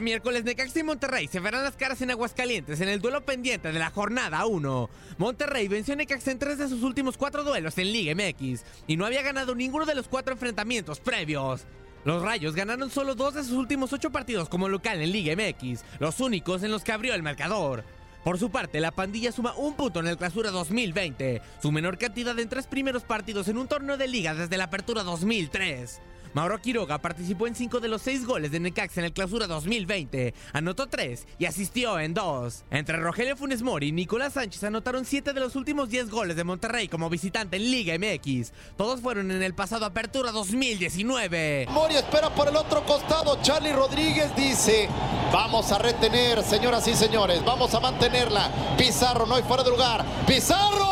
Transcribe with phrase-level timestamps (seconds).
[0.00, 3.70] Este miércoles Necaxa y Monterrey se verán las caras en Aguascalientes en el duelo pendiente
[3.70, 4.88] de la jornada 1.
[5.18, 8.96] Monterrey venció a Necaxa en tres de sus últimos cuatro duelos en Liga MX y
[8.96, 11.66] no había ganado ninguno de los cuatro enfrentamientos previos.
[12.06, 15.84] Los Rayos ganaron solo dos de sus últimos ocho partidos como local en Liga MX,
[15.98, 17.84] los únicos en los que abrió el marcador.
[18.24, 22.38] Por su parte, la pandilla suma un punto en el Clausura 2020, su menor cantidad
[22.38, 26.00] en tres primeros partidos en un torneo de liga desde la Apertura 2003.
[26.34, 30.34] Mauro Quiroga participó en cinco de los seis goles de Necaxa en el Clausura 2020,
[30.52, 32.64] anotó tres y asistió en dos.
[32.70, 36.44] Entre Rogelio Funes Mori y Nicolás Sánchez anotaron siete de los últimos 10 goles de
[36.44, 38.52] Monterrey como visitante en Liga MX.
[38.76, 41.66] Todos fueron en el pasado Apertura 2019.
[41.70, 43.40] Mori espera por el otro costado.
[43.42, 44.88] Charlie Rodríguez dice:
[45.32, 47.44] Vamos a retener, señoras y señores.
[47.44, 48.50] Vamos a mantenerla.
[48.78, 50.04] Pizarro no hay fuera de lugar.
[50.26, 50.88] Pizarro.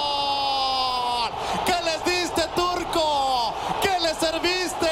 [0.00, 1.30] ¡Gol!
[1.66, 3.54] ¿Qué les diste, Turco?
[3.82, 4.90] ¿Qué le serviste?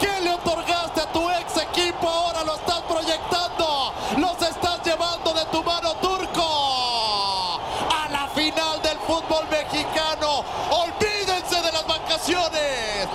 [0.00, 2.08] ¿Qué le otorgaste a tu ex equipo?
[2.08, 3.92] Ahora lo estás proyectando.
[4.18, 7.60] Los estás llevando de tu mano, Turco.
[7.90, 10.44] A la final del fútbol mexicano.
[10.70, 13.08] Olvídense de las vacaciones.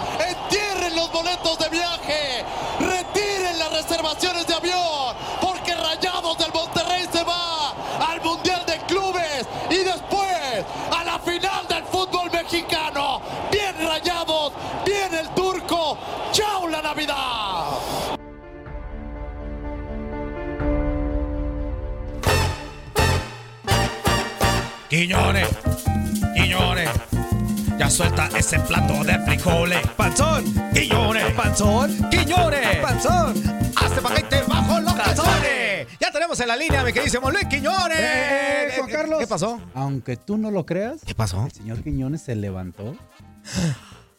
[27.93, 29.85] Suelta ese plato de frijoles.
[29.95, 30.43] Panzón,
[30.73, 33.35] Quiñones, Panzón, Quiñones, Panzón.
[33.75, 35.87] Hazte pa' que te bajo los calzones.
[35.99, 37.99] Ya tenemos en la línea, mi queridísimo Luis Quiñones.
[37.99, 39.19] Eh, Juan Carlos.
[39.19, 39.61] ¿Qué pasó?
[39.75, 41.01] Aunque tú no lo creas.
[41.05, 41.45] ¿Qué pasó?
[41.45, 42.95] El señor Quiñones se levantó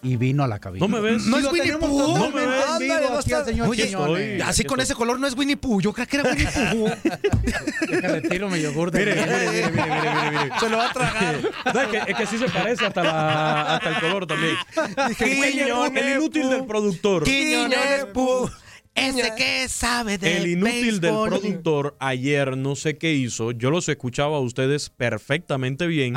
[0.05, 0.87] y vino a la cabina.
[0.87, 1.25] ¿No me ves?
[1.27, 2.17] No es Winnie Pooh.
[2.19, 2.65] No me ves.
[2.69, 5.81] Ándale, aquí al señor Oye, así con ese color no es Winnie Pooh.
[5.81, 6.91] Yo creo que era Winnie Pooh.
[7.91, 10.51] Déjale, tiro mi yogur de Mire, mire, mire, mire, mire, mire, mire.
[10.61, 11.39] Se lo va a tragar.
[11.75, 14.55] No, es, que, es que sí se parece hasta, la- hasta el color también.
[15.21, 17.25] El inútil del productor.
[18.95, 23.51] Ese que sabe de El inútil del productor ayer no sé qué hizo.
[23.51, 26.15] Yo los escuchaba a ustedes perfectamente bien.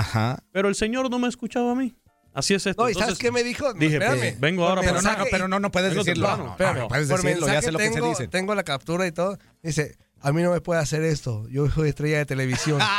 [0.51, 1.95] Pero el señor no me escuchaba a mí.
[2.37, 2.83] Así es esto.
[2.83, 3.73] No, ¿y sabes qué me dijo?
[3.73, 4.17] No, dije, espérame.
[4.19, 6.27] pues, vengo ahora Pero para- no, pero no, no puedes Vengo decirlo.
[6.27, 6.45] temprano.
[6.45, 8.27] No, espérame, No, puedes por decirlo, ya mensaje sé lo que se tengo, dice.
[8.27, 9.37] Tengo la captura y todo.
[9.63, 11.47] Dice, a mí no me puede hacer esto.
[11.49, 12.79] Yo soy estrella de televisión.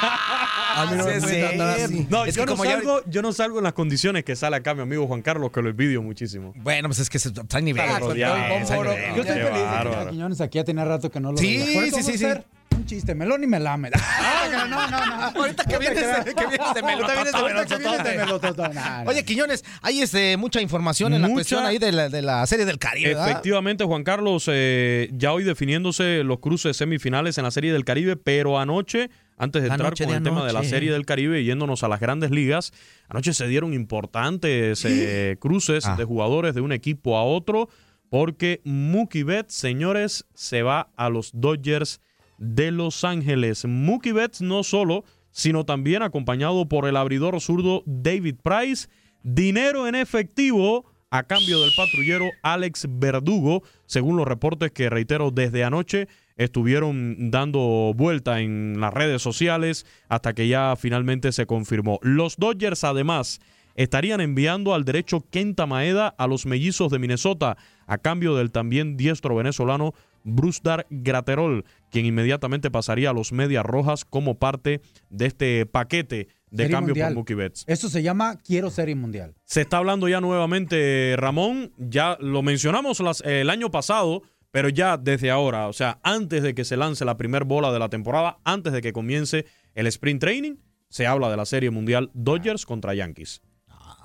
[0.71, 1.57] A mí no me Sí, puede sí.
[1.57, 2.07] tratar así.
[2.11, 4.37] No, Es yo, que no como ya- salgo, yo no salgo en las condiciones que
[4.37, 6.53] sale acá mi amigo Juan Carlos, que lo envidio muchísimo.
[6.57, 7.91] Bueno, pues es que se- hay niveles.
[7.91, 8.01] Hay.
[8.01, 8.77] Yo estoy
[9.15, 9.91] Qué feliz de que bárbaro.
[9.91, 11.75] tenga Quiñones aquí ya tenía rato que no lo Sí, veía.
[11.75, 12.58] Por eso sí, vamos sí, a hacer Un
[12.89, 13.91] chiste, melón y melame.
[14.21, 15.41] Ah, no, no, no.
[15.43, 18.73] Ahorita que vienes de- que vienes de melototón.
[19.07, 22.65] Oye, Quiñones, hay este, mucha información en la cuestión ahí de la, de la serie
[22.65, 23.31] del Caribe, ¿verdad?
[23.31, 28.17] Efectivamente, Juan Carlos, eh, ya hoy definiéndose los cruces semifinales en la Serie del Caribe,
[28.17, 30.65] pero anoche, antes de entrar con de el tema de la.
[30.65, 32.73] Serie del Caribe y yéndonos a las grandes ligas,
[33.09, 35.97] anoche se dieron importantes eh, cruces Ah.
[35.97, 37.69] de jugadores de un equipo a otro,
[38.11, 42.01] porque Mookie Betts, señores, se va a los Dodgers
[42.39, 43.65] de Los Ángeles.
[43.67, 48.89] Mookie Betts no solo, sino también acompañado por el abridor zurdo David Price,
[49.23, 55.65] dinero en efectivo a cambio del patrullero Alex Verdugo, según los reportes que reitero desde
[55.65, 61.99] anoche estuvieron dando vuelta en las redes sociales hasta que ya finalmente se confirmó.
[62.03, 63.41] Los Dodgers además
[63.75, 67.57] estarían enviando al derecho Kenta Maeda a los mellizos de Minnesota
[67.87, 69.95] a cambio del también diestro venezolano
[70.25, 74.81] Brusdar Graterol, quien inmediatamente pasaría a los Medias Rojas como parte
[75.11, 77.09] de este paquete de Serie cambio mundial.
[77.11, 77.65] por Mookie Betts.
[77.67, 79.35] Eso se llama Quiero Serie Mundial.
[79.45, 84.97] Se está hablando ya nuevamente, Ramón, ya lo mencionamos las- el año pasado, pero ya
[84.97, 88.39] desde ahora, o sea, antes de que se lance la primer bola de la temporada,
[88.45, 89.45] antes de que comience
[89.75, 90.55] el sprint training,
[90.89, 93.43] se habla de la Serie Mundial Dodgers contra Yankees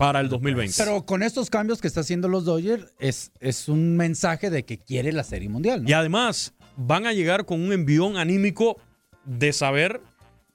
[0.04, 0.76] para el 2020.
[0.78, 4.78] Pero con estos cambios que está haciendo los Dodgers, es, es un mensaje de que
[4.78, 5.84] quiere la Serie Mundial.
[5.84, 5.90] ¿no?
[5.90, 8.76] Y además van a llegar con un envión anímico
[9.24, 10.02] de saber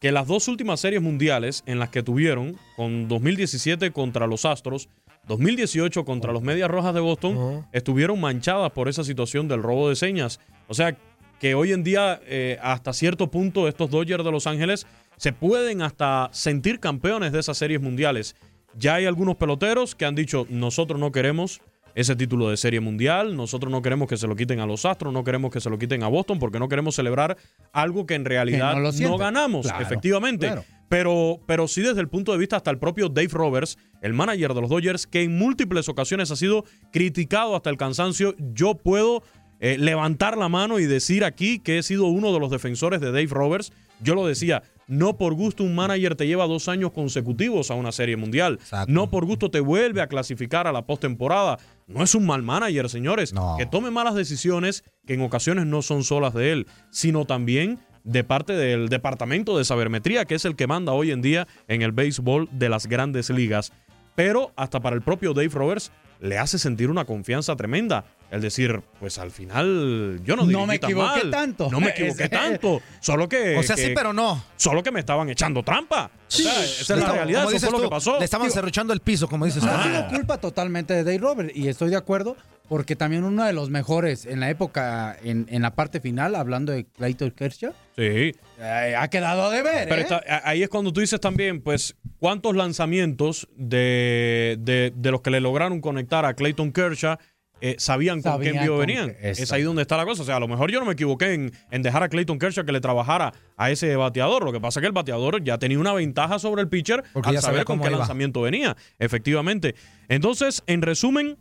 [0.00, 4.90] que las dos últimas series mundiales en las que tuvieron, con 2017 contra los Astros,
[5.26, 9.96] 2018 contra los Medias Rojas de Boston, estuvieron manchadas por esa situación del robo de
[9.96, 10.40] señas.
[10.68, 10.94] O sea,
[11.40, 14.86] que hoy en día, eh, hasta cierto punto, estos Dodgers de Los Ángeles
[15.16, 18.36] se pueden hasta sentir campeones de esas series mundiales.
[18.74, 21.60] Ya hay algunos peloteros que han dicho, nosotros no queremos
[21.94, 25.12] ese título de serie mundial, nosotros no queremos que se lo quiten a los Astros,
[25.12, 27.36] no queremos que se lo quiten a Boston, porque no queremos celebrar
[27.72, 30.46] algo que en realidad no ganamos, Claro, efectivamente.
[30.46, 30.64] claro.
[30.88, 34.54] Pero, pero sí desde el punto de vista hasta el propio Dave Roberts, el manager
[34.54, 39.22] de los Dodgers, que en múltiples ocasiones ha sido criticado hasta el cansancio, yo puedo
[39.60, 43.08] eh, levantar la mano y decir aquí que he sido uno de los defensores de
[43.08, 43.72] Dave Roberts.
[44.00, 47.93] Yo lo decía, no por gusto un manager te lleva dos años consecutivos a una
[47.93, 48.58] serie mundial.
[48.88, 51.58] No por gusto te vuelve a clasificar a la postemporada.
[51.87, 53.32] No es un mal manager, señores.
[53.58, 58.25] Que tome malas decisiones que en ocasiones no son solas de él, sino también de
[58.25, 61.93] parte del departamento de sabermetría, que es el que manda hoy en día en el
[61.93, 63.73] béisbol de las grandes ligas.
[64.14, 68.05] Pero hasta para el propio Dave Roberts le hace sentir una confianza tremenda.
[68.30, 71.30] El decir, pues al final yo no, No me tan equivoqué mal.
[71.30, 71.70] tanto.
[71.70, 72.82] No me equivoqué tanto.
[73.00, 73.56] Solo que.
[73.56, 74.44] O sea, sí, pero no.
[74.56, 76.10] Solo que me estaban echando trampa.
[76.28, 76.46] Sí.
[76.46, 77.42] O sea, esa es la Como realidad.
[77.44, 78.19] Eso dices fue lo tú, que pasó.
[78.19, 79.62] Le estaban cerruchando el piso, como dices.
[79.62, 79.78] No tú.
[79.78, 82.36] ha sido culpa totalmente de Dave Roberts y estoy de acuerdo
[82.69, 86.70] porque también uno de los mejores en la época, en, en la parte final, hablando
[86.72, 88.34] de Clayton Kershaw, Sí.
[88.60, 89.88] eh, ha quedado a deber.
[89.88, 90.02] Pero ¿eh?
[90.02, 95.22] está- a- ahí es cuando tú dices también, pues, cuántos lanzamientos de, de- de los
[95.22, 97.16] que le lograron conectar a Clayton Kershaw
[97.60, 99.16] eh, sabían con qué envío venían.
[99.20, 100.22] Es ahí donde está la cosa.
[100.22, 102.64] O sea, a lo mejor yo no me equivoqué en, en dejar a Clayton Kershaw
[102.64, 104.44] que le trabajara a ese bateador.
[104.44, 107.30] Lo que pasa es que el bateador ya tenía una ventaja sobre el pitcher Porque
[107.30, 107.99] al ya saber con qué iba.
[107.99, 108.76] lanzamiento venía.
[108.99, 109.75] Efectivamente.
[110.09, 111.37] Entonces, en resumen,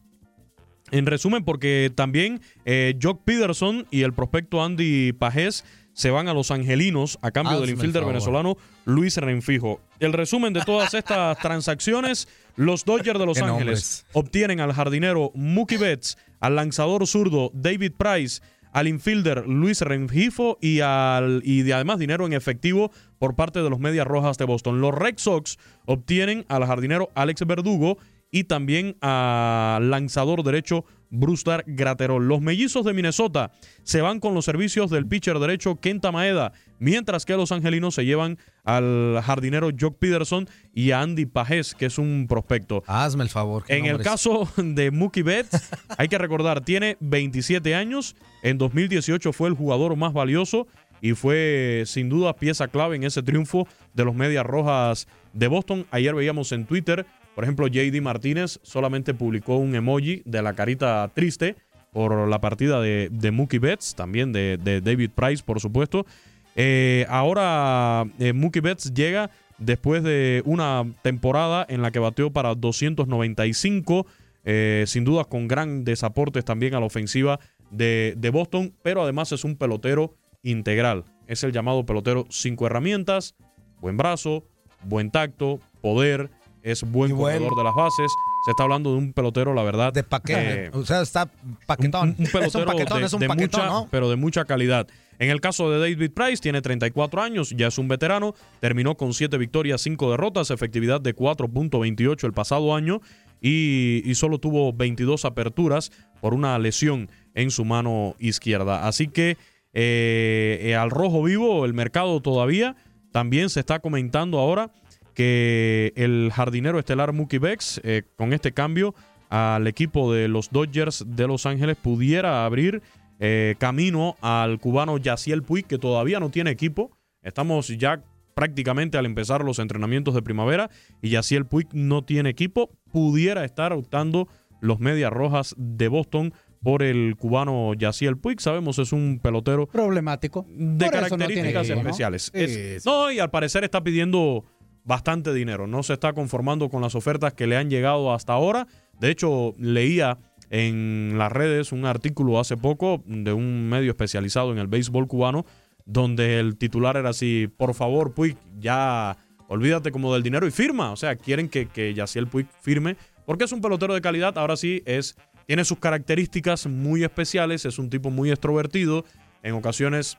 [0.91, 5.65] en resumen, porque también eh, Jock Peterson y el prospecto Andy Pajés
[5.97, 9.81] se van a los Angelinos a cambio Hazme del el infielder venezolano Luis Renfijo.
[9.99, 15.77] El resumen de todas estas transacciones, los Dodgers de Los Ángeles obtienen al jardinero Mookie
[15.77, 18.41] Betts, al lanzador zurdo David Price,
[18.73, 23.69] al infielder Luis Rengifo y, al, y de además dinero en efectivo por parte de
[23.71, 24.79] los Medias Rojas de Boston.
[24.79, 27.97] Los Red Sox obtienen al jardinero Alex Verdugo
[28.31, 32.27] y también al lanzador derecho Brustar Graterol.
[32.27, 33.51] Los mellizos de Minnesota
[33.83, 38.05] se van con los servicios del pitcher derecho Kenta Maeda, mientras que los angelinos se
[38.05, 42.83] llevan al jardinero Jock Peterson y a Andy Pajés, que es un prospecto.
[42.87, 43.63] Hazme el favor.
[43.69, 48.15] En el caso de Mookie Betts, hay que recordar, tiene 27 años.
[48.43, 50.67] En 2018 fue el jugador más valioso
[51.01, 55.85] y fue sin duda pieza clave en ese triunfo de los Medias Rojas de Boston.
[55.91, 57.05] Ayer veíamos en Twitter,
[57.37, 61.55] por ejemplo, JD Martínez solamente publicó un emoji de la carita triste
[61.93, 66.07] por la partida de, Mookie Betts, también de, David Price, por supuesto.
[66.55, 69.29] Eh, ahora eh, Mookie Betts llega
[69.59, 74.07] después de una temporada en la que bateó para 295,
[74.43, 77.39] eh, sin dudas con grandes aportes también a la ofensiva
[77.69, 81.05] de, de Boston, pero además es un pelotero integral.
[81.27, 83.35] Es el llamado pelotero cinco herramientas,
[83.79, 84.43] buen brazo,
[84.85, 86.31] buen tacto, poder,
[86.71, 88.11] es buen corredor de las bases.
[88.45, 89.93] Se está hablando de un pelotero, la verdad.
[89.93, 90.69] De paquete.
[90.73, 91.29] o sea, está
[91.65, 92.15] paquetón.
[92.17, 93.87] Un, pelotero es un paquetón, de, es un de paquetón, mucha, ¿no?
[93.89, 94.87] pero de mucha calidad.
[95.19, 99.13] En el caso de David Price, tiene 34 años, ya es un veterano, terminó con
[99.13, 103.01] 7 victorias, 5 derrotas, efectividad de 4.28 el pasado año
[103.41, 108.87] y, y solo tuvo 22 aperturas por una lesión en su mano izquierda.
[108.87, 109.37] Así que
[109.79, 112.75] eh, eh, al rojo vivo, el mercado todavía,
[113.11, 114.71] también se está comentando ahora
[115.17, 118.93] que el jardinero estelar Mookie Betts, eh, con este cambio
[119.29, 122.83] al equipo de los Dodgers de Los Ángeles, pudiera abrir
[123.19, 126.91] eh, camino al cubano Yaciel Puig, que todavía no tiene equipo.
[127.23, 128.03] Estamos ya
[128.35, 130.69] prácticamente al empezar los entrenamientos de primavera
[131.01, 132.69] y Yaciel Puig no tiene equipo.
[132.91, 134.27] Pudiera estar optando
[134.61, 136.31] los Medias Rojas de Boston
[136.61, 138.39] por el cubano Yaciel Puig.
[138.39, 140.45] Sabemos es un pelotero Problemático.
[140.47, 142.31] de Por no características especiales.
[142.31, 144.45] Sí, no, y al parecer está pidiendo
[144.87, 145.67] bastante dinero.
[145.67, 148.67] No se está conformando con las ofertas que le han llegado hasta ahora.
[148.99, 150.17] De hecho, leía
[150.49, 155.45] en las redes un artículo hace poco de un medio especializado en el béisbol cubano,
[155.85, 159.17] donde el titular era así, por favor, Puig, ya
[159.49, 160.91] olvídate como del dinero y firma.
[160.91, 164.37] O sea, quieren que, que Yaciel Puig firme, porque es un pelotero de calidad.
[164.37, 169.03] Ahora sí, es, tiene sus características muy especiales, es un tipo muy extrovertido.
[169.43, 170.17] En ocasiones,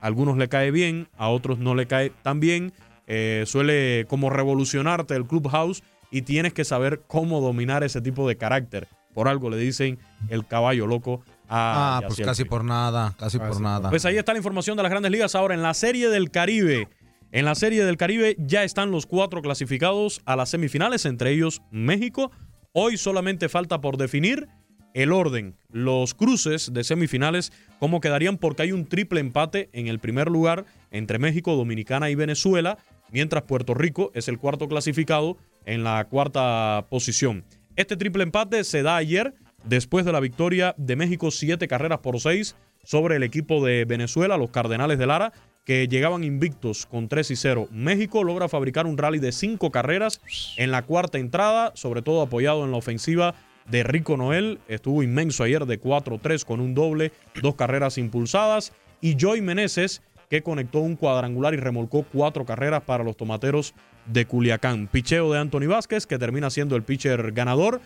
[0.00, 2.72] a algunos le cae bien, a otros no le cae tan bien.
[3.08, 8.36] Eh, suele como revolucionarte el clubhouse y tienes que saber cómo dominar ese tipo de
[8.36, 8.86] carácter.
[9.14, 9.98] Por algo le dicen
[10.28, 13.88] el caballo loco a Ah, pues casi por nada, casi por nada.
[13.88, 15.34] Pues ahí está la información de las grandes ligas.
[15.34, 16.88] Ahora en la Serie del Caribe.
[17.32, 21.62] En la Serie del Caribe ya están los cuatro clasificados a las semifinales, entre ellos
[21.70, 22.30] México.
[22.72, 24.48] Hoy solamente falta por definir
[24.94, 29.98] el orden, los cruces de semifinales, cómo quedarían, porque hay un triple empate en el
[29.98, 32.78] primer lugar entre México, Dominicana y Venezuela,
[33.10, 37.44] mientras Puerto Rico es el cuarto clasificado en la cuarta posición.
[37.76, 39.34] Este triple empate se da ayer
[39.64, 44.36] después de la victoria de México siete carreras por seis sobre el equipo de Venezuela,
[44.36, 45.32] los Cardenales de Lara,
[45.68, 47.68] que llegaban invictos con 3 y 0.
[47.70, 50.22] México logra fabricar un rally de cinco carreras
[50.56, 53.34] en la cuarta entrada, sobre todo apoyado en la ofensiva
[53.68, 54.60] de Rico Noel.
[54.66, 57.12] Estuvo inmenso ayer de 4-3 con un doble,
[57.42, 58.72] dos carreras impulsadas.
[59.02, 63.74] Y Joy Meneses, que conectó un cuadrangular y remolcó cuatro carreras para los tomateros
[64.06, 64.88] de Culiacán.
[64.88, 67.80] Picheo de Anthony Vázquez, que termina siendo el pitcher ganador.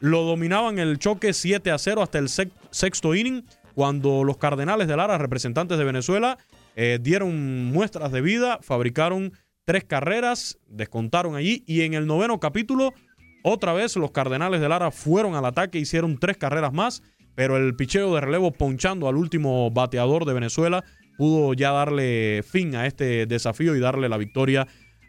[0.00, 4.96] Lo dominaban el choque 7 a 0 hasta el sexto inning, cuando los Cardenales de
[4.96, 6.38] Lara, representantes de Venezuela,
[6.76, 9.32] eh, dieron muestras de vida, fabricaron
[9.64, 12.94] tres carreras, descontaron allí y en el noveno capítulo,
[13.42, 17.02] otra vez los Cardenales de Lara fueron al ataque, hicieron tres carreras más,
[17.34, 20.84] pero el picheo de relevo ponchando al último bateador de Venezuela
[21.16, 24.66] pudo ya darle fin a este desafío y darle la victoria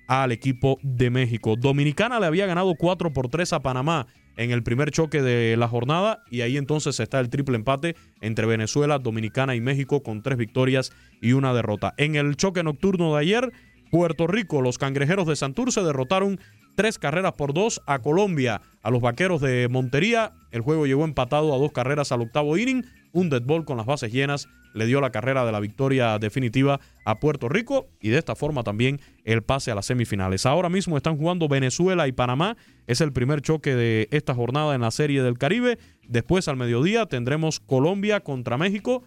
[0.07, 1.55] al equipo de México.
[1.57, 5.67] Dominicana le había ganado 4 por 3 a Panamá en el primer choque de la
[5.67, 10.37] jornada y ahí entonces está el triple empate entre Venezuela, Dominicana y México con tres
[10.37, 11.93] victorias y una derrota.
[11.97, 13.51] En el choque nocturno de ayer,
[13.91, 16.39] Puerto Rico, los cangrejeros de Santurce derrotaron
[16.75, 20.33] tres carreras por dos a Colombia, a los vaqueros de Montería.
[20.51, 22.85] El juego llegó empatado a dos carreras al octavo inning.
[23.11, 26.79] Un dead ball con las bases llenas le dio la carrera de la victoria definitiva
[27.03, 30.45] a Puerto Rico y de esta forma también el pase a las semifinales.
[30.45, 32.57] Ahora mismo están jugando Venezuela y Panamá.
[32.85, 35.79] Es el primer choque de esta jornada en la Serie del Caribe.
[36.07, 39.03] Después al mediodía tendremos Colombia contra México.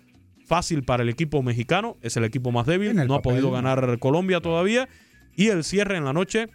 [0.47, 4.41] Fácil para el equipo mexicano, es el equipo más débil, no ha podido ganar Colombia
[4.41, 4.89] todavía.
[5.37, 6.49] Y el cierre en la noche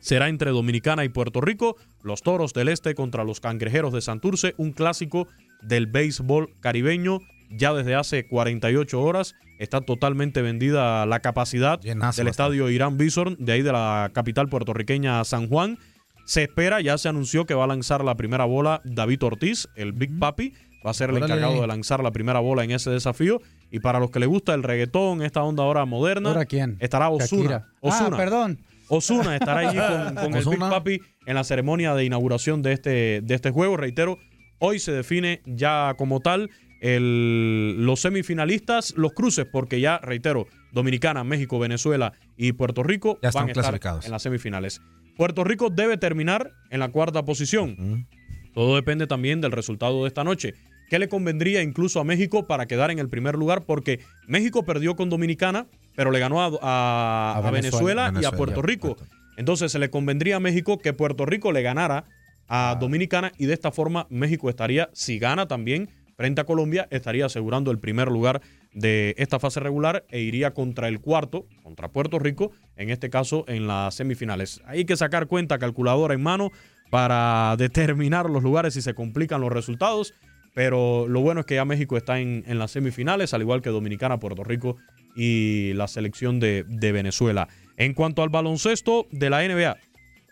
[0.00, 4.54] será entre Dominicana y Puerto Rico, los Toros del Este contra los Cangrejeros de Santurce,
[4.56, 5.28] un clásico
[5.62, 7.20] del béisbol caribeño.
[7.50, 13.52] Ya desde hace 48 horas está totalmente vendida la capacidad del estadio Irán Bison, de
[13.52, 15.78] ahí de la capital puertorriqueña San Juan.
[16.26, 19.92] Se espera, ya se anunció que va a lanzar la primera bola David Ortiz, el
[19.92, 20.52] Big Papi.
[20.86, 21.32] Va a ser el Órale.
[21.34, 23.40] encargado de lanzar la primera bola en ese desafío.
[23.70, 26.76] Y para los que les gusta el reggaetón, esta onda ahora moderna, ¿Ahora quién?
[26.80, 27.42] estará Osuna.
[27.42, 27.66] Shakira.
[27.82, 28.58] Ah, perdón.
[28.88, 30.58] Osuna estará allí con, con el Big.
[30.60, 33.76] Papi en la ceremonia de inauguración de este, de este juego.
[33.76, 34.18] Reitero,
[34.58, 36.50] hoy se define ya como tal
[36.80, 43.28] el- los semifinalistas, los cruces, porque ya, reitero, Dominicana, México, Venezuela y Puerto Rico Ya
[43.30, 44.04] están van a estar clasificados.
[44.06, 44.80] en las semifinales.
[45.16, 48.06] Puerto Rico debe terminar en la cuarta posición.
[48.54, 50.54] Todo depende también del resultado de esta noche.
[50.90, 53.64] ¿Qué le convendría incluso a México para quedar en el primer lugar?
[53.66, 58.24] Porque México perdió con Dominicana, pero le ganó a, a- A a Venezuela, Venezuela, y
[58.24, 58.96] a Puerto Rico.
[59.36, 62.04] Entonces se le convendría a México que Puerto Rico le ganara
[62.48, 67.26] a Dominicana y de esta forma México estaría, si gana también frente a Colombia, estaría
[67.26, 68.40] asegurando el primer lugar
[68.74, 73.44] de esta fase regular e iría contra el cuarto, contra Puerto Rico, en este caso
[73.46, 74.60] en las semifinales.
[74.66, 76.50] Hay que sacar cuenta, calculadora en mano,
[76.90, 80.14] para determinar los lugares si se complican los resultados.
[80.54, 83.70] Pero lo bueno es que ya México está en, en las semifinales, al igual que
[83.70, 84.76] Dominicana, Puerto Rico
[85.14, 87.48] y la selección de, de Venezuela.
[87.76, 89.76] En cuanto al baloncesto de la NBA,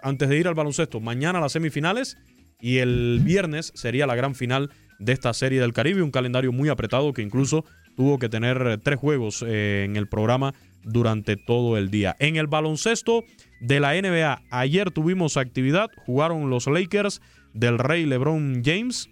[0.03, 2.17] antes de ir al baloncesto, mañana las semifinales
[2.61, 6.69] y el viernes sería la gran final de esta serie del Caribe, un calendario muy
[6.69, 7.65] apretado que incluso
[7.97, 12.17] tuvo que tener eh, tres juegos eh, en el programa durante todo el día.
[12.19, 13.25] En el baloncesto
[13.61, 17.21] de la NBA, ayer tuvimos actividad, jugaron los Lakers
[17.53, 19.09] del Rey LeBron James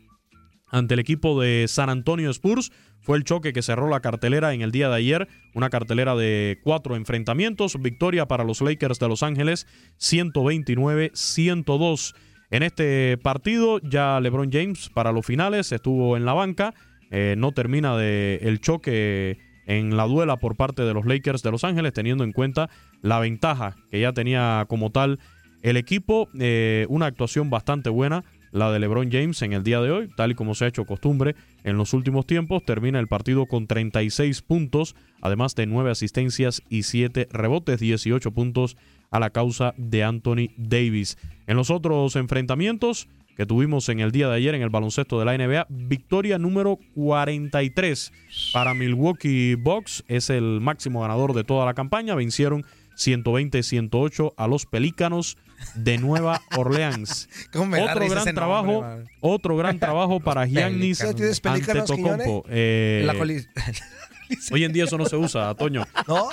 [0.74, 2.72] ante el equipo de San Antonio Spurs.
[3.00, 6.58] Fue el choque que cerró la cartelera en el día de ayer, una cartelera de
[6.64, 7.80] cuatro enfrentamientos.
[7.80, 9.68] Victoria para los Lakers de Los Ángeles,
[10.00, 12.16] 129-102.
[12.50, 16.74] En este partido ya LeBron James para los finales estuvo en la banca.
[17.12, 21.52] Eh, no termina de el choque en la duela por parte de los Lakers de
[21.52, 22.68] Los Ángeles, teniendo en cuenta
[23.00, 25.20] la ventaja que ya tenía como tal
[25.62, 26.28] el equipo.
[26.38, 28.24] Eh, una actuación bastante buena
[28.54, 30.84] la de LeBron James en el día de hoy, tal y como se ha hecho
[30.84, 31.34] costumbre
[31.64, 32.64] en los últimos tiempos.
[32.64, 38.76] Termina el partido con 36 puntos, además de 9 asistencias y 7 rebotes, 18 puntos
[39.10, 41.18] a la causa de Anthony Davis.
[41.48, 45.24] En los otros enfrentamientos que tuvimos en el día de ayer en el baloncesto de
[45.24, 48.12] la NBA, victoria número 43
[48.52, 52.64] para Milwaukee Bucks, es el máximo ganador de toda la campaña, vencieron
[52.96, 55.36] 120-108 a los Pelícanos
[55.74, 57.28] de Nueva Orleans.
[57.52, 61.16] ¿Cómo me da otro gran trabajo, nombre, otro gran trabajo para Giannis Pelícanos.
[61.16, 62.44] ¿Tienes Pelícanos, Antetokounmpo.
[62.48, 63.14] Eh, La
[64.52, 65.86] hoy en día eso no se usa, Toño.
[66.06, 66.28] ¿No?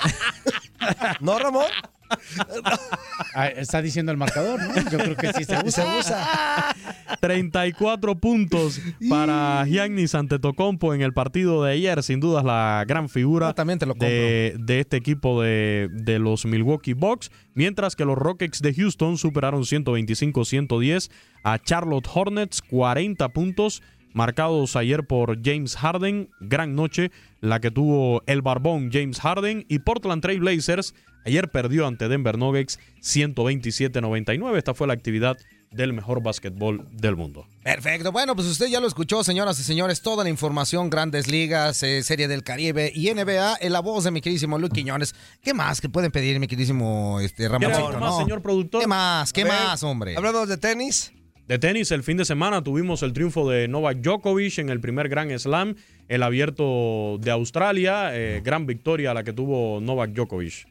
[1.19, 1.65] ¿No, Ramón?
[3.33, 4.75] Ah, está diciendo el marcador, ¿no?
[4.89, 5.85] Yo creo que sí se usa.
[5.85, 6.75] Se usa.
[7.21, 12.03] 34 puntos para Giannis Antetokounmpo en el partido de ayer.
[12.03, 17.31] Sin duda la gran figura de, de este equipo de, de los Milwaukee Bucks.
[17.53, 21.09] Mientras que los Rockets de Houston superaron 125-110
[21.43, 22.61] a Charlotte Hornets.
[22.61, 23.81] 40 puntos
[24.13, 26.29] marcados ayer por James Harden.
[26.39, 29.65] Gran noche la que tuvo el barbón James Harden.
[29.67, 30.93] Y Portland Trail Blazers
[31.25, 34.57] ayer perdió ante Denver Nuggets 127-99.
[34.57, 35.37] Esta fue la actividad
[35.71, 37.47] del mejor básquetbol del mundo.
[37.63, 38.11] Perfecto.
[38.11, 40.01] Bueno, pues usted ya lo escuchó, señoras y señores.
[40.01, 44.11] Toda la información, grandes ligas, eh, Serie del Caribe y NBA, en la voz de
[44.11, 45.15] mi queridísimo Luke Quiñones.
[45.41, 48.19] ¿Qué más que pueden pedir, mi queridísimo este, algo más, no?
[48.19, 48.81] señor productor?
[48.81, 49.31] ¿Qué más?
[49.31, 50.15] ¿Qué ver, más, hombre?
[50.17, 51.13] Hablamos de tenis.
[51.51, 55.09] De tenis, el fin de semana tuvimos el triunfo de Novak Djokovic en el primer
[55.09, 55.75] Grand Slam,
[56.07, 58.11] el abierto de Australia.
[58.17, 60.65] eh, gran victoria la que tuvo Novak Djokovic.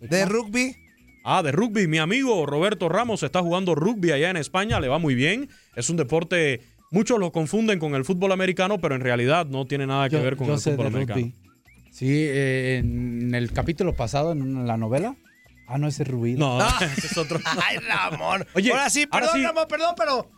[0.00, 0.74] De rugby.
[1.22, 1.86] Ah, de rugby.
[1.86, 5.50] Mi amigo Roberto Ramos está jugando rugby allá en España, le va muy bien.
[5.76, 9.86] Es un deporte, muchos lo confunden con el fútbol americano, pero en realidad no tiene
[9.86, 11.20] nada que Yo- ver con yo el sé fútbol de americano.
[11.20, 11.34] rugby.
[11.90, 15.14] Sí, eh, en el capítulo pasado, en la novela.
[15.66, 16.34] Ah, no, ese es Rubí.
[16.34, 17.40] No, ese es otro.
[17.44, 18.46] Ay, Ramón.
[18.54, 19.46] Oye, ahora sí, ahora perdón, sí.
[19.46, 20.30] Ramón, perdón, pero.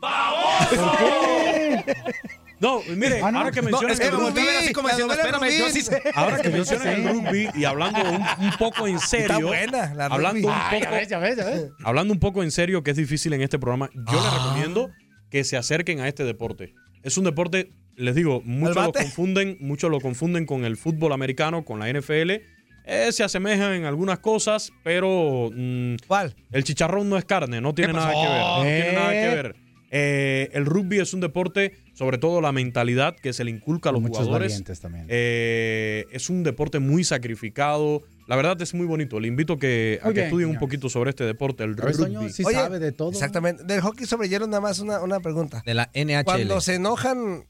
[2.58, 3.38] No, mire, Ah, no.
[3.40, 6.02] ahora que No, mencionan es que el rugby, así como diciendo, espérame, yo sí sé.
[6.14, 9.94] ahora que Yo mencionan el rugby y hablando un, un poco en serio, Está buena
[9.94, 10.44] la hablando rugby.
[10.46, 11.64] un Ah, ya poco, ves, ya ves, ya ves.
[11.84, 14.38] hablando un poco en serio, que es difícil en este programa, yo les Ah.
[14.42, 14.90] recomiendo
[15.30, 16.72] que se acerquen a este deporte.
[17.02, 21.62] Es un deporte, les digo, muchos lo confunden, muchos lo confunden con el fútbol americano,
[21.64, 22.40] con la NFL.
[22.86, 26.34] Eh, se asemejan en algunas cosas, pero mm, ¿Cuál?
[26.52, 28.40] el chicharrón no es carne, no tiene nada que ver.
[28.40, 29.56] No tiene nada que ver.
[29.90, 33.92] Eh, el rugby es un deporte, sobre todo la mentalidad que se le inculca a
[33.92, 34.62] los Muchos jugadores.
[34.80, 35.06] también.
[35.08, 38.02] Eh, es un deporte muy sacrificado.
[38.26, 39.20] La verdad es muy bonito.
[39.20, 41.98] Le invito que, a que bien, estudien un poquito sobre este deporte, el ¿Ya ves,
[41.98, 42.30] rugby.
[42.30, 43.10] Sí Oye, sabe de todo.
[43.10, 43.62] Exactamente.
[43.64, 45.62] Del hockey sobre hielo, nada más una, una pregunta.
[45.64, 46.24] De la NHL.
[46.24, 47.44] Cuando se enojan,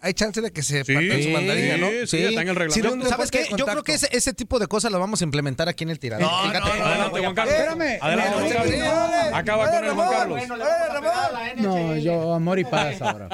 [0.00, 1.88] hay chance de que se Sí, partan su mandarina, ¿no?
[2.06, 3.02] sí, está en el reglamento.
[3.04, 3.46] Sí, ¿Sabes qué?
[3.56, 5.98] Yo creo que ese, ese tipo de cosas las vamos a implementar aquí en el
[5.98, 6.26] tirador.
[6.30, 6.68] No, Fíjate.
[6.68, 7.54] no, no, Adelante, Juan Carlos.
[7.54, 7.98] Espérame.
[8.00, 9.32] Adelante, Juan Carlos.
[9.32, 10.10] Acaba con él, Juan.
[10.10, 10.42] Carlos.
[11.56, 13.28] No, yo amor y paz ahora.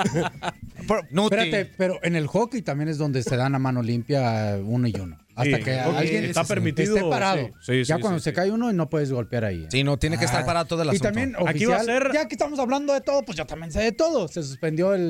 [0.77, 4.95] Espérate, pero en el hockey también es donde se dan a mano limpia uno y
[4.99, 5.19] uno.
[5.37, 7.49] Hasta Sí, que alguien está esté permitido, parado.
[7.61, 8.35] sí, sí, ya sí, cuando sí, se sí.
[8.37, 9.65] cae uno no puedes golpear ahí.
[9.65, 9.69] ¿eh?
[9.69, 10.47] Sí, no, tiene que estar Ah.
[10.47, 11.05] parado todo el Y asunto.
[11.05, 13.73] también Aquí va a oficial, ser- ya que estamos hablando de todo, pues yo también
[13.73, 14.29] sé de todo.
[14.29, 15.03] Se suspendió el,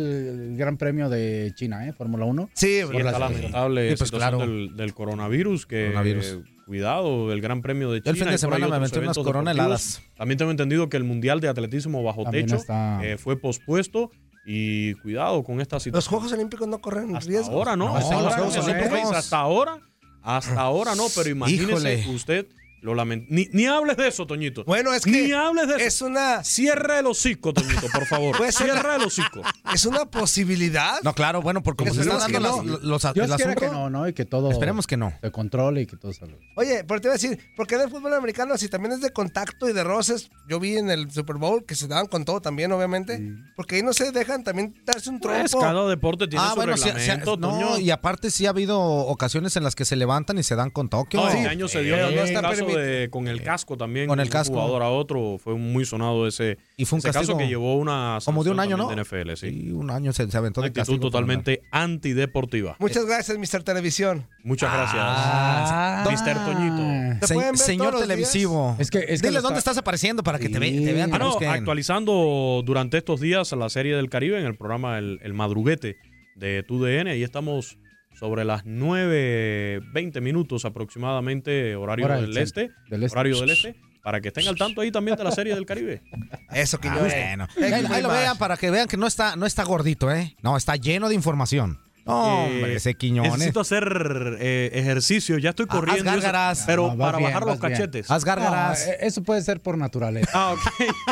[0.53, 1.93] el Gran Premio de China, ¿eh?
[1.93, 2.49] Fórmula 1.
[2.55, 4.39] Sí, Sí, por está la- lamentable Sí, pues, claro.
[4.39, 6.25] del, del coronavirus, que Coronavirus.
[6.27, 8.11] eh, cuidado, el Gran Premio de Yo China.
[8.13, 10.01] el fin de y semana me aventé unas corona heladas.
[10.17, 14.11] También tengo entendido que el Mundial de Atletismo bajo También techo está- eh, fue pospuesto
[14.47, 15.95] y cuidado con esta situación.
[15.97, 17.53] Los Juegos Olímpicos no corren Hasta riesgo.
[17.53, 17.87] ahora, ¿no?
[17.89, 19.13] No, Hasta los ahora, Juegos no, Olímpicos.
[19.13, 19.79] hasta ahora,
[20.25, 22.09] Hasta ahora no, pero imagínese Híjole.
[22.09, 22.47] usted
[22.85, 23.27] lo lamento.
[23.31, 24.63] Ni, ni hables de eso, Toñito.
[24.65, 25.85] Bueno, es que Ni hables de eso.
[25.85, 28.37] es una Cierra el hocico, Toñito, por favor.
[28.37, 29.43] Puede ser- Cierra el hocico.
[29.73, 31.01] es una posibilidad.
[31.03, 32.79] No, claro, bueno, por como se está Esperemos dando no.
[32.79, 34.07] las- los, Dios el quiera asunto, que no, ¿no?
[34.09, 35.13] Y que todo Esperemos que no.
[35.23, 36.37] se controle y que todo salga.
[36.57, 39.01] Oye, pero te iba a decir, ¿por qué en el fútbol americano, si también es
[39.01, 42.25] de contacto y de roces, yo vi en el Super Bowl que se daban con
[42.25, 43.21] todo también, obviamente,
[43.57, 45.41] porque ahí no se dejan también darse un trompo.
[45.51, 48.51] Pues, cada deporte tiene Ah, su bueno, sí, sí, reglamento, no, y aparte sí ha
[48.51, 51.21] habido ocasiones en las que se levantan y se dan con Tokio.
[51.21, 52.43] No, este año se dio Eh, no está
[52.77, 54.07] de, con el casco también.
[54.09, 54.55] Con el un casco.
[54.55, 55.39] jugador a otro.
[55.43, 58.61] Fue muy sonado ese, Y fue un ese caso que llevó una como de un
[58.61, 58.89] año, ¿no?
[58.89, 59.47] de NFL, sí.
[59.69, 62.77] Y un año se, se aventó Una de actitud totalmente antideportiva.
[62.79, 63.63] Muchas gracias, Mr.
[63.63, 64.27] Televisión.
[64.43, 65.03] Muchas gracias.
[65.05, 66.45] Ah, Mr.
[66.45, 67.19] Toñito.
[67.21, 68.77] ¿Te Se- pueden ver señor todos los televisivo.
[68.79, 70.85] Es que, es que Dile lo dónde está- estás apareciendo para que te, ve- Sí.
[70.85, 71.49] te vean, te Ah, no, busquen.
[71.51, 75.97] actualizando durante estos días la serie del Caribe en el programa El, El Madruguete
[76.37, 77.09] de TUDN.
[77.09, 77.79] Ahí estamos
[78.15, 83.15] sobre las 9.20 minutos aproximadamente, horario Hora del, del este, del este.
[83.19, 83.77] Horario del este.
[84.03, 86.03] Para que estén al tanto ahí también de la serie del Caribe.
[86.53, 87.01] Eso que Ah, yo.
[87.05, 87.49] bueno.
[87.57, 90.37] Ahí, ahí lo vean para que vean que no está, no está gordito, ¿eh?
[90.43, 91.81] No, está lleno de información.
[92.07, 93.33] No, hombre, Eh, ese Quiñones.
[93.33, 95.39] Necesito hacer eh, ejercicio.
[95.39, 96.03] Ya estoy haz corriendo.
[96.11, 96.65] eso, gárgaras.
[96.67, 97.73] pero No, para bien, bajar los bien.
[97.73, 98.11] cachetes.
[98.11, 98.85] Haz gárgaras.
[98.87, 100.31] No, eh, eso puede ser por naturaleza.
[100.35, 100.61] Ah, ok.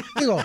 [0.21, 0.39] Digo,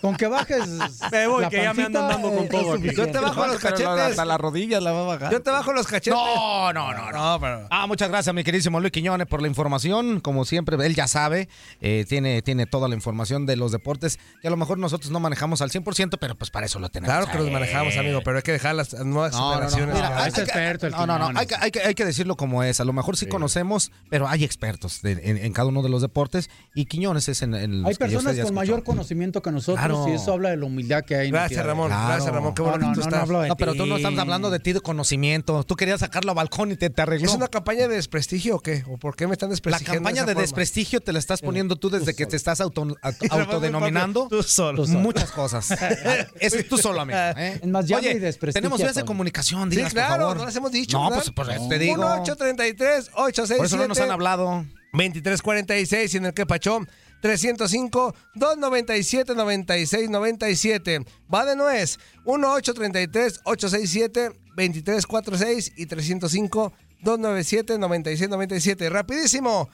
[0.00, 0.66] con que bajes.
[1.10, 2.90] Me voy, la que ya me andan dando con eh, todo aquí.
[2.96, 3.86] Yo te bajo los cachetes.
[3.86, 5.32] Hasta la rodilla la va a bajar.
[5.32, 6.12] Yo te bajo los cachetes.
[6.14, 7.32] No, no, no, no.
[7.32, 7.66] No, pero.
[7.70, 10.20] Ah, muchas gracias, mi queridísimo Luis Quiñones, por la información.
[10.20, 11.48] Como siempre, él ya sabe,
[11.80, 15.20] eh, tiene, tiene toda la información de los deportes que a lo mejor nosotros no
[15.20, 17.14] manejamos al 100%, pero pues para eso lo tenemos.
[17.14, 19.54] Claro que los manejamos, amigo, pero hay que dejar las nuevas No, no, no.
[19.70, 19.91] generaciones.
[19.94, 21.38] Mira, que- hay es que- experto el no, no, no.
[21.38, 22.80] Hay que, hay, que, hay que decirlo como es.
[22.80, 26.02] A lo mejor sí, conocemos, pero hay expertos de- en, en cada uno de los
[26.02, 26.50] deportes.
[26.74, 28.52] Y Quiñones es en, en los Hay ya personas ya con escuchó.
[28.54, 30.08] mayor conocimiento que nosotros Claro.
[30.08, 31.30] y eso habla de la humildad que hay.
[31.30, 31.88] Gracias, Ramón.
[31.88, 32.08] Claro.
[32.08, 32.54] Gracias, Ramón.
[32.54, 33.12] Qué bueno No, que no, tú estás.
[33.14, 35.64] no hablo de No, pero tú no estás hablando de ti de conocimiento.
[35.64, 37.26] Tú querías sacarlo a balcón y te, te arregló.
[37.28, 38.84] ¿Es una campaña de desprestigio o qué?
[38.88, 39.98] ¿O por qué me están La desprestigiando?
[39.98, 42.96] campaña esa de desprestigio te la estás poniendo tú desde que te estás auto-
[43.30, 44.86] autodenominando Tú solo.
[44.86, 45.70] muchas cosas.
[46.40, 47.18] Eso es tú solo, amigo.
[47.36, 47.60] ¿eh?
[47.62, 50.36] Es más, llama Oye, tenemos vías de comunicación, Sí, digas, por claro, favor.
[50.38, 50.98] no las hemos dicho.
[50.98, 51.22] No, ¿verdad?
[51.24, 51.96] pues por eso te digo.
[51.96, 54.64] 1833 867 Por eso no nos han hablado.
[54.92, 56.88] 2346 y en el que pachón
[57.22, 61.04] 305 297 96 97.
[61.32, 68.90] Va de nuez 1833 867 2346 y 305 297 96 97.
[68.90, 69.68] Rapidísimo.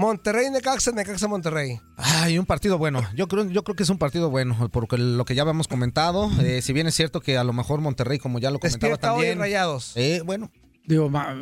[0.00, 1.78] Monterrey Necaxa, Necaxa Monterrey.
[1.98, 3.02] Ay, un partido bueno.
[3.14, 6.30] Yo creo, yo creo que es un partido bueno, porque lo que ya habíamos comentado,
[6.40, 9.12] eh, si bien es cierto que a lo mejor Monterrey, como ya lo comentaba Despierta
[9.12, 9.38] hoy también.
[9.38, 9.92] Rayados.
[9.96, 10.50] eh, bueno,
[10.86, 11.36] Digo, ma-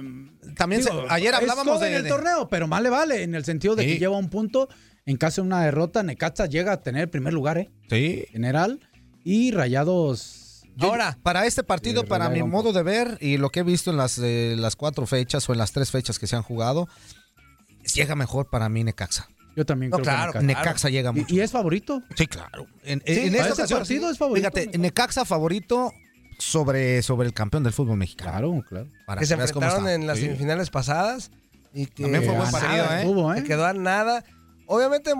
[0.56, 3.76] también se- ayer hablábamos de, el de- torneo, pero más le vale en el sentido
[3.76, 3.92] de Sí.
[3.94, 4.68] que lleva un punto.
[5.06, 7.70] En caso de una derrota, Necaxa llega a tener el primer lugar, ¿eh?
[7.88, 8.24] Sí.
[8.32, 8.80] General.
[9.24, 10.64] Y Rayados.
[10.80, 13.96] Ahora, Para este partido, para mi modo de ver y lo que he visto en
[13.96, 16.88] las, eh, las cuatro fechas o en las tres fechas que se han jugado,
[17.94, 19.28] llega mejor para mí Necaxa.
[19.56, 20.64] Yo también No, creo claro, que Necaxa.
[20.64, 21.34] Necaxa llega mucho.
[21.34, 22.02] ¿Y, y es favorito?
[22.14, 22.66] Sí, claro.
[22.84, 24.78] En, Sí, en esta ocasión, partido es favorito, Fíjate, Necaxa.
[24.80, 25.92] Necaxa favorito
[26.38, 28.30] sobre, sobre el campeón del fútbol mexicano.
[28.30, 28.86] Claro, claro.
[29.06, 30.24] Para que se enfrentaron en las Sí.
[30.26, 31.30] semifinales pasadas
[31.74, 33.06] y que También fue buen partido, nada, ¿eh?
[33.06, 33.44] Hubo, Se ¿eh?
[33.44, 34.24] quedó a nada.
[34.66, 35.12] Obviamente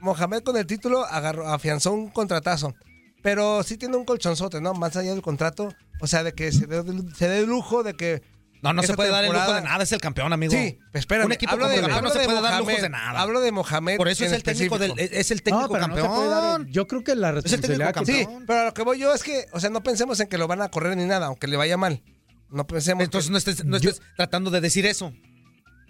[0.00, 2.74] Mohamed con el título agarró, afianzó un contratazo,
[3.22, 4.74] pero sí tiene un colchonzote, ¿no?
[4.74, 6.82] Más allá del contrato, o sea, de que se dé,
[7.14, 8.22] se dé el lujo de que
[8.64, 10.52] No, no se puede dar el lujo de nada, es el campeón, amigo.
[10.52, 11.26] Sí, espérame.
[11.26, 12.82] Un equipo hablo como de, el campeón hablo no se de puede dar lujos Mohamed,
[12.82, 13.20] de nada.
[13.20, 13.96] Hablo de Mohamed.
[13.98, 16.12] Por eso en es el técnico del, es el técnico No, pero no se puede
[16.12, 16.30] campeón.
[16.30, 18.38] dar el- yo creo que la el técnico responsabilidad que campeón.
[18.40, 20.38] Sí, pero a lo que voy yo es que, o sea, no pensemos en que
[20.38, 22.02] lo van a correr ni nada, aunque le vaya mal.
[22.50, 23.04] No pensemos.
[23.04, 25.12] Entonces que- no estés, no estés tratando de decir eso.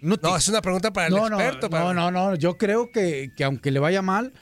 [0.00, 1.70] No, no, es una pregunta para el No, no, experto.
[1.70, 2.34] para- no, no, no.
[2.34, 4.32] Yo creo que, que aunque le vaya mal,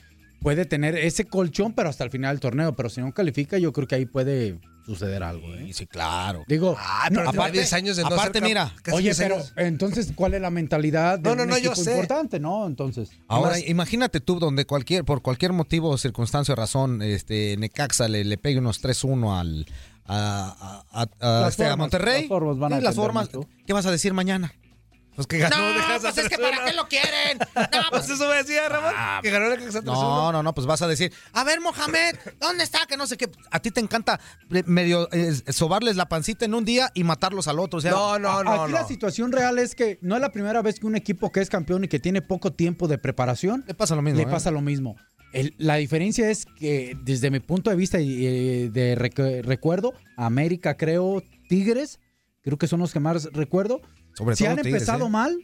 [0.40, 2.74] puede tener ese colchón, pero hasta el final del torneo.
[2.74, 5.54] Pero si no califica, yo creo que ahí puede suceder algo.
[5.54, 5.70] ¿eh?
[5.72, 6.44] Sí, claro.
[6.48, 9.34] Digo, Ah, pero no, aparte- 10 años de no aparte, ser mira, Oye, 10 pero
[9.36, 9.52] años.
[9.56, 11.90] entonces, ¿cuál es la mentalidad de No, no, no, yo sé.
[11.92, 12.40] importante?
[12.40, 13.10] No, entonces.
[13.28, 18.24] Ahora, Más- imagínate tú donde cualquier, por cualquier motivo, circunstancia o razón, este, Necaxa le,
[18.24, 19.66] le pegue unos 3-1 al
[20.04, 22.22] a, a- a- a- este, a Monterrey.
[22.22, 23.28] las formas van a las formas.
[23.66, 24.52] ¿Qué vas a decir mañana?
[25.14, 26.40] Pues que ganó de No, casa pues es que 3-1.
[26.40, 27.38] ¿para qué lo quieren?
[27.54, 28.92] No, Pues eso me decía Ramón.
[29.22, 29.84] que ganó de casa 3-1.
[29.84, 32.80] No, no, no, pues vas a decir, a ver, Mohamed, ¿dónde está?
[32.88, 33.30] Que no sé qué.
[33.50, 34.18] A ti te encanta
[34.50, 37.78] eh, medio eh, sobarles la pancita en un día y matarlos al otro.
[37.78, 38.52] O sea, No, no, no.
[38.62, 38.78] Aquí no.
[38.78, 41.50] la situación real es que no es la primera vez que un equipo que es
[41.50, 44.16] campeón y que tiene poco tiempo de preparación le pasa lo mismo.
[44.18, 44.30] le ¿eh?
[44.30, 44.96] pasa lo mismo.
[45.34, 49.92] El- la diferencia es que desde mi punto de vista y eh, de recu- recuerdo,
[50.16, 52.00] América creo, Tigres,
[52.42, 53.80] creo que son los que más recuerdo,
[54.14, 55.10] Sobre si todo han Tigres, empezado ¿eh?
[55.10, 55.38] mal,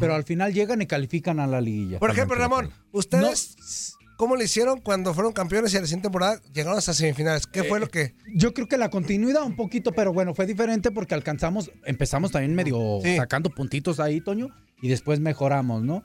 [0.00, 1.98] pero al final llegan y califican a la liguilla.
[1.98, 6.40] Por ejemplo, Ramón, ustedes cómo le hicieron cuando fueron campeones y a la siguiente temporada
[6.52, 7.46] llegaron hasta semifinales.
[7.46, 8.14] ¿Qué Eh, fue lo que...?
[8.34, 12.54] Yo creo que la continuidad un poquito, pero bueno, fue diferente porque alcanzamos, empezamos también
[12.54, 14.48] medio sacando puntitos ahí, Toño,
[14.80, 16.02] y después mejoramos, ¿no?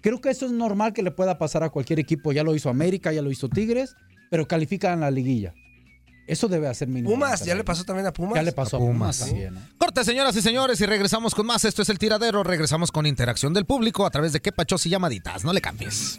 [0.00, 2.32] Creo que eso es normal que le pueda pasar a cualquier equipo.
[2.32, 3.94] Ya lo hizo América, ya lo hizo Tigres,
[4.30, 5.54] pero califican la liguilla.
[6.26, 7.10] Eso debe hacer mínimo.
[7.10, 8.34] Pumas, ya le pasó también a Pumas.
[8.34, 9.24] Ya le pasó a Pumas, sí.
[9.26, 9.54] también.
[9.54, 9.60] ¿no?
[9.78, 11.64] Corte, señoras y señores, y regresamos con más.
[11.64, 12.42] Esto es El Tiradero.
[12.42, 15.44] Regresamos con interacción del público a través de qué pachos y llamaditas.
[15.44, 16.18] No le cambies.